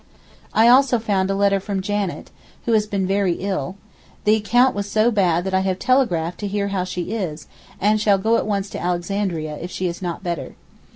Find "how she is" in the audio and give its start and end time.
6.69-7.47